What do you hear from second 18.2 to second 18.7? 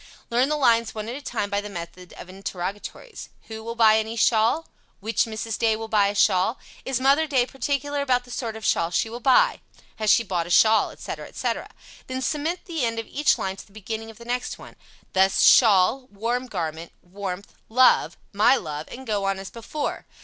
"my